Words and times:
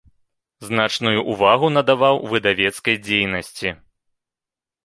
Значную 0.69 1.19
ўвагу 1.33 1.69
надаваў 1.77 2.15
выдавецкай 2.31 2.95
дзейнасці. 3.05 3.69